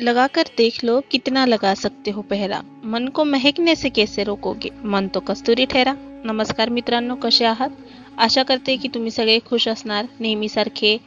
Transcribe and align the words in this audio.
लगाकर 0.00 0.42
देख 0.56 0.84
लो 0.84 1.00
कितना 1.10 1.46
लगा 1.46 1.74
सकते 1.74 2.10
हो 2.10 2.22
पहरा। 2.22 2.60
मन 2.84 3.08
को 3.08 3.24
महकने 3.24 3.76
से 3.76 3.88
कैसे 3.88 4.24
रोकोगे? 4.24 4.68
मन 4.84 5.08
तो 5.08 5.20
कस्तुरी 5.20 5.64
ठहरा। 5.64 5.94
नमस्कार 6.24 6.68
मित्रांनो 6.68 7.14
कसे 7.14 7.44
आहात? 7.44 7.70
आशा 8.18 8.42
करते 8.42 8.76
की 8.76 8.88
तुम्ही 8.88 9.10
सगळे 9.10 9.38
खुश 9.46 9.68
असणार 9.68 10.06
नेहमीसारखे 10.20 10.98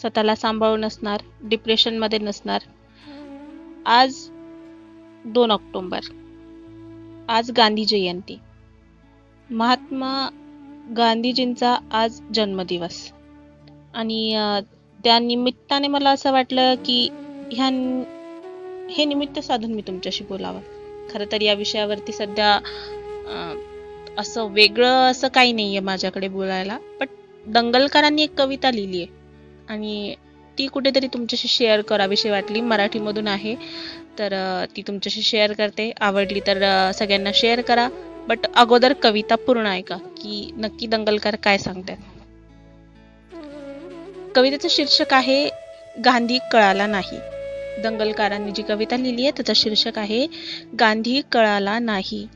स्वतःला 0.00 0.34
सांभाळून 0.34 0.84
असणार 0.84 1.20
डिप्रेशनमध्ये 1.42 2.18
नसणार. 2.18 2.60
आज 3.86 4.14
दोन 5.24 5.50
ऑक्टोंबर. 5.50 6.00
आज 7.28 7.50
गांधी 7.50 7.84
जयंती. 7.84 8.38
महात्मा 9.50 10.28
गांधीजींचा 10.96 11.76
आज 11.92 12.20
जन्मदिवस. 12.34 13.12
आणि 13.94 14.36
त्या 15.04 15.18
निमित्ताने 15.18 15.88
मला 15.88 16.10
असं 16.10 16.32
वाटलं 16.32 16.74
की 16.74 17.08
ह्या 17.52 17.70
हे 18.88 19.04
निमित्त 19.04 19.38
साधून 19.40 19.72
मी 19.74 19.82
तुमच्याशी 19.86 20.24
बोलावं. 20.24 20.60
खरं 21.10 21.24
तर 21.32 21.42
या 21.42 21.54
विषयावरती 21.54 22.12
सध्या 22.12 22.58
असं 24.18 24.48
वेगळं 24.52 25.10
असं 25.10 25.28
काही 25.28 25.52
नाही 25.52 25.76
आहे 25.76 25.80
माझ्याकडे 25.84 26.28
बोलायला 26.28 26.78
बट 27.00 27.08
दंगलकरांनी 27.46 28.22
एक 28.22 28.34
कविता 28.38 28.70
लिहिली 28.70 29.02
आहे. 29.02 29.14
आणि 29.68 30.14
ती 30.58 30.66
कुठेतरी 30.66 31.06
तुमच्याशी 31.06 31.48
शेअर 31.48 31.80
करावीशी 31.80 32.30
वाटली. 32.30 32.60
मराठीमधून 32.60 33.28
आहे 33.28 33.54
तर 34.18 34.34
ती 34.76 34.82
तुमच्याशी 34.82 35.22
शेअर 35.22 35.52
करते. 35.52 35.90
आवडली 36.00 36.40
तर 36.46 36.90
सगळ्यांना 36.94 37.30
शेअर 37.34 37.60
करा. 37.60 37.88
बट 38.28 38.46
अगोदर 38.54 38.92
कविता 39.02 39.34
पूर्ण 39.36 39.66
ऐका 39.66 39.96
की 40.16 40.50
नक्की 40.56 40.86
दंगलकर 40.86 41.34
काय 41.44 41.58
सांगतात. 41.58 41.96
कवितेचं 44.34 44.68
शीर्षक 44.70 45.12
आहे 45.14 45.48
गांधी 46.04 46.38
कळाला 46.52 46.86
नाही. 46.86 47.18
दंगलकारांनी 47.82 48.50
जी 48.50 48.62
कविता 48.62 48.96
लिहिली 48.96 49.22
आहे 49.22 49.30
त्याचं 49.30 49.52
शीर्षक 49.56 49.98
आहे 49.98 50.26
गांधी 50.80 51.20
कळाला 51.32 51.78
नाही. 51.78 52.26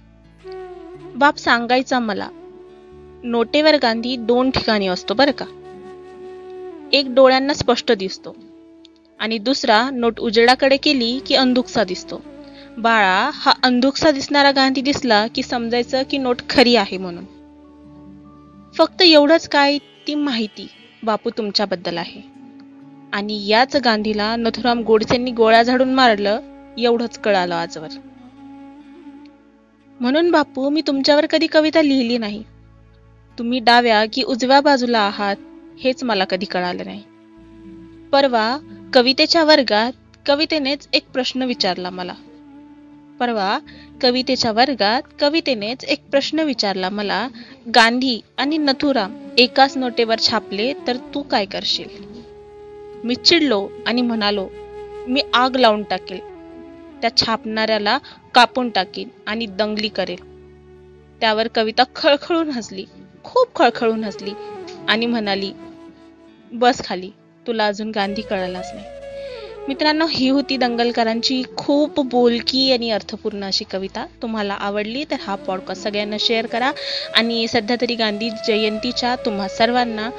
बाप 1.14 1.38
सांगायचा 1.38 1.98
मला 1.98 2.28
नोटेवर 3.24 3.76
गांधी 3.82 4.16
दोन 4.16 4.50
ठिकाणी 4.50 4.86
असतो 4.86 5.14
बरं 5.14 5.30
का. 5.30 5.44
एक 6.92 7.06
डोळ्यांना 7.08 7.54
स्पष्ट 7.54 7.92
दिसतो 7.92 8.36
आणि 9.20 9.38
दुसरा 9.38 9.90
नोट 9.90 10.20
उजेडाकडे 10.20 10.76
केली 10.76 11.20
की 11.26 11.34
अंधुकसा 11.34 11.84
दिसतो. 11.84 12.22
बाळा 12.78 13.30
हा 13.34 13.52
अंधुकसा 13.62 14.10
दिसणारा 14.10 14.50
गांधी 14.50 14.80
दिसला 14.80 15.26
की 15.26 15.42
समजायचं 15.42 16.02
की 16.10 16.18
नोट 16.18 16.36
खरी 16.50 16.76
आहे 16.76 16.98
म्हणून. 16.98 17.24
फक्त 18.74 19.02
एवढंच 19.02 19.48
काय 19.48 19.78
ती 19.78 20.14
माहिती 20.14 20.68
बापू 21.02 21.30
तुमच्याबद्दल 21.30 21.96
आहे. 21.96 22.29
आणि 23.12 23.46
याच 23.46 23.76
गांधीला 23.76 24.36
नथुराम 24.36 24.80
गोडसेंनी 24.80 25.30
गोळ्या 25.30 25.62
झाडून 25.62 25.94
मारलं 25.94 26.40
एवढंच 26.78 27.18
कळालं 27.18 27.54
आजवर. 27.54 27.88
म्हणून 30.00 30.30
बापू 30.30 30.68
मी 30.68 30.82
तुमच्यावर 30.86 31.26
कधी 31.26 31.46
कविता 31.46 31.82
लिहिली 31.82 32.18
नाही. 32.18 32.42
तुम्ही 33.38 33.58
डाव्या 33.58 34.04
की 34.12 34.22
उजव्या 34.22 34.60
बाजूला 34.60 34.98
आहात 34.98 35.36
हेच 35.80 36.04
मला 36.04 36.24
कधी 36.24 36.46
कळालं 36.46 36.84
नाही. 36.84 37.02
परवा 38.12 38.58
कवितेच्या 38.94 39.44
वर्गात 39.44 39.92
कवितेनेच 40.26 40.88
एक 40.92 41.04
प्रश्न 41.12 41.42
विचारला 41.42 41.90
मला. 41.90 42.14
परवा 43.20 43.58
कवितेच्या 44.02 44.52
वर्गात 44.52 45.02
कवितेनेच 45.20 45.84
एक 45.84 46.00
प्रश्न 46.10 46.40
विचारला 46.40 46.88
मला 46.88 47.28
गांधी 47.74 48.20
आणि 48.38 48.58
नथुराम 48.58 49.14
एकाच 49.38 49.76
नोटेवर 49.76 50.18
छापले 50.18 50.72
तर 50.86 50.96
तू 51.14 51.22
काय 51.22 51.44
करशील? 51.44 51.88
मी 53.04 53.14
चिडलो 53.14 53.66
आणि 53.86 54.02
म्हणालो 54.02 54.48
मी 55.06 55.20
आग 55.34 55.56
लावून 55.56 55.82
टाकेल. 55.82 56.18
त्या 57.00 57.10
छापणाऱ्याला 57.16 57.96
कापून 58.34 58.68
टाकीन 58.70 59.08
आणि 59.26 59.46
दंगली 59.48 59.88
करेल. 59.88 60.22
त्यावर 61.20 61.48
कविता 61.54 61.82
खळखळून 61.96 62.50
हसली 62.50 62.84
खूप 63.24 63.54
खळखळून 63.56 64.04
हसली 64.04 64.32
आणि 64.88 65.06
म्हणाली 65.06 65.52
बस 66.52 66.82
खाली 66.84 67.10
तुला 67.46 67.66
अजून 67.66 67.90
गांधी 67.90 68.22
कळालाच 68.22 68.70
नाही. 68.74 68.86
मित्रांनो 69.68 70.06
ही 70.10 70.28
होती 70.28 70.56
दंगलकरांची 70.56 71.42
खूप 71.56 72.00
बोलकी 72.10 72.70
आणि 72.72 72.90
अर्थपूर्ण 72.90 73.44
अशी 73.44 73.64
कविता. 73.70 74.04
तुम्हाला 74.22 74.54
आवडली 74.54 75.04
तर 75.10 75.16
हा 75.20 75.34
पॉडकास्ट 75.46 75.82
सगळ्यांना 75.82 76.16
शेअर 76.20 76.46
करा 76.46 76.70
आणि 77.16 77.46
सध्या 77.48 77.76
तरी 77.80 77.94
गांधी 77.94 78.30
जयंतीच्या 78.46 79.14
तुम्हा 79.16 79.48
सर्वांना 79.48 80.10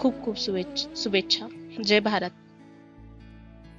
खूप 0.00 0.24
खूप 0.24 0.40
शुभेच्छा 0.40 0.88
शुभेच्छा. 0.96 1.46
जय 1.78 2.00
भारत. 2.00 2.32